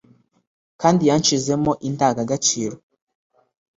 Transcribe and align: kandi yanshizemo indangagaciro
kandi 0.81 1.01
yanshizemo 1.09 1.71
indangagaciro 1.87 2.75